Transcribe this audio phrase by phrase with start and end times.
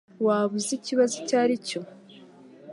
[0.25, 1.79] Waba uzi ikibazo icyo aricyo?